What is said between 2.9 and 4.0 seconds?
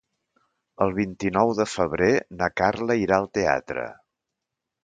irà al teatre.